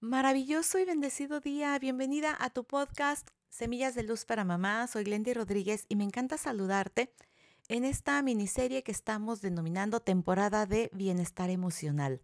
[0.00, 1.76] Maravilloso y bendecido día.
[1.80, 4.86] Bienvenida a tu podcast Semillas de Luz para Mamá.
[4.86, 7.12] Soy Glendy Rodríguez y me encanta saludarte
[7.66, 12.22] en esta miniserie que estamos denominando temporada de bienestar emocional.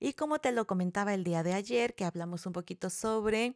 [0.00, 3.54] Y como te lo comentaba el día de ayer, que hablamos un poquito sobre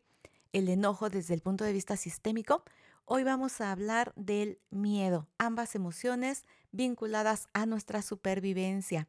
[0.52, 2.62] el enojo desde el punto de vista sistémico,
[3.04, 9.08] hoy vamos a hablar del miedo, ambas emociones vinculadas a nuestra supervivencia.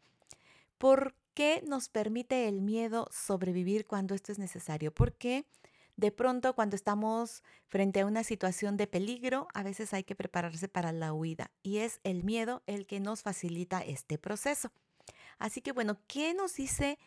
[0.79, 4.91] ¿Por ¿Qué nos permite el miedo sobrevivir cuando esto es necesario?
[4.91, 5.46] Porque
[5.96, 10.68] de pronto cuando estamos frente a una situación de peligro, a veces hay que prepararse
[10.68, 14.71] para la huida y es el miedo el que nos facilita este proceso.
[15.37, 16.97] Así que bueno, ¿qué nos dice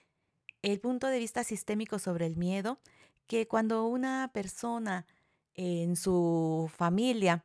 [0.63, 2.79] el punto de vista sistémico sobre el miedo?
[3.27, 5.07] Que cuando una persona
[5.55, 7.45] en su familia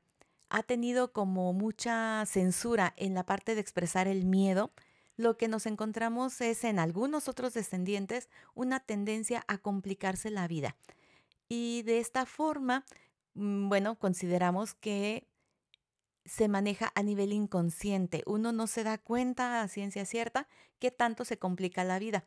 [0.49, 4.72] ha tenido como mucha censura en la parte de expresar el miedo,
[5.17, 10.75] lo que nos encontramos es en algunos otros descendientes una tendencia a complicarse la vida.
[11.47, 12.85] Y de esta forma,
[13.35, 15.27] mm, bueno, consideramos que
[16.25, 18.23] se maneja a nivel inconsciente.
[18.25, 20.47] Uno no se da cuenta a ciencia cierta
[20.80, 22.25] que tanto se complica la vida.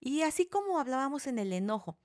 [0.00, 1.96] Y así como hablábamos en el enojo,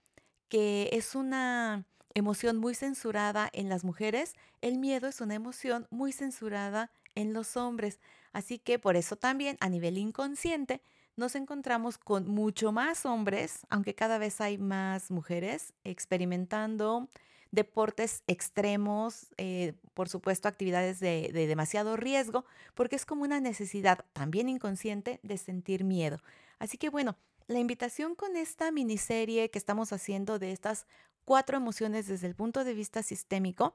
[0.50, 6.12] que es una emoción muy censurada en las mujeres, el miedo es una emoción muy
[6.12, 8.00] censurada en los hombres.
[8.32, 10.82] Así que por eso también a nivel inconsciente
[11.16, 17.10] nos encontramos con mucho más hombres, aunque cada vez hay más mujeres experimentando
[17.50, 22.46] deportes extremos, eh, por supuesto actividades de, de demasiado riesgo,
[22.76, 26.20] porque es como una necesidad también inconsciente de sentir miedo.
[26.60, 30.86] Así que bueno, la invitación con esta miniserie que estamos haciendo de estas
[31.26, 33.74] cuatro emociones desde el punto de vista sistémico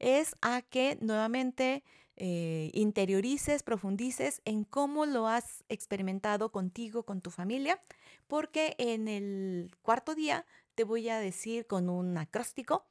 [0.00, 1.84] es a que nuevamente
[2.16, 7.80] eh, interiorices, profundices en cómo lo has experimentado contigo, con tu familia,
[8.26, 12.84] porque en el cuarto día te voy a decir con un acróstico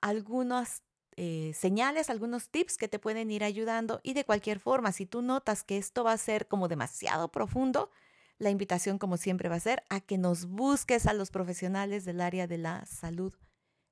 [0.00, 0.82] algunas
[1.16, 5.22] eh, señales, algunos tips que te pueden ir ayudando y de cualquier forma, si tú
[5.22, 7.90] notas que esto va a ser como demasiado profundo,
[8.38, 12.20] la invitación como siempre va a ser a que nos busques a los profesionales del
[12.20, 13.32] área de la salud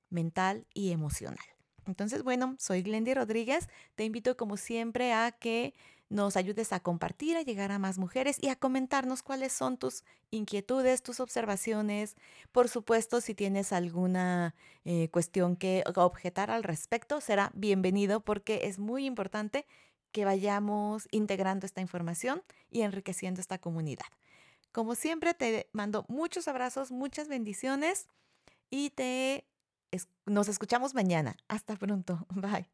[0.09, 1.60] mental y emocional.
[1.91, 3.69] Entonces, bueno, soy Glendy Rodríguez.
[3.97, 5.75] Te invito como siempre a que
[6.09, 10.05] nos ayudes a compartir, a llegar a más mujeres y a comentarnos cuáles son tus
[10.31, 12.17] inquietudes, tus observaciones.
[12.53, 18.79] Por supuesto, si tienes alguna eh, cuestión que objetar al respecto, será bienvenido porque es
[18.79, 19.67] muy importante
[20.11, 24.07] que vayamos integrando esta información y enriqueciendo esta comunidad.
[24.73, 28.09] Como siempre, te mando muchos abrazos, muchas bendiciones
[28.69, 29.45] y te
[30.27, 31.37] nos escuchamos mañana.
[31.49, 32.27] Hasta pronto.
[32.35, 32.69] Bye.